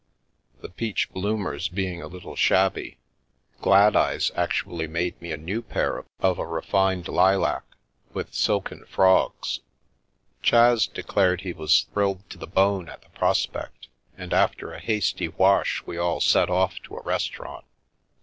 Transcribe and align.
The 0.61 0.69
peach 0.69 1.11
bloomers 1.11 1.69
being 1.69 2.01
a 2.01 2.07
little 2.07 2.35
shabby, 2.35 2.97
Gladeyes 3.61 4.31
actually 4.35 4.87
made 4.87 5.21
me 5.21 5.31
a 5.31 5.37
new 5.37 5.61
pair 5.61 6.03
of 6.21 6.39
a 6.39 6.47
refined 6.47 7.07
lilac. 7.07 7.61
With 8.11 8.33
silken 8.33 8.83
frogs." 8.87 9.59
Chas 10.41 10.87
declared 10.87 11.41
he 11.41 11.53
was 11.53 11.83
thrilled 11.93 12.27
to 12.31 12.39
the 12.39 12.47
bone 12.47 12.89
at 12.89 13.03
the 13.03 13.09
pros 13.09 13.45
pect, 13.45 13.89
and 14.17 14.33
after 14.33 14.73
a 14.73 14.79
hasty 14.79 15.27
wash 15.27 15.83
we 15.85 15.99
all 15.99 16.19
set 16.19 16.49
off 16.49 16.79
to 16.85 16.97
a 16.97 17.03
restau 17.03 17.39
rant. 17.41 17.65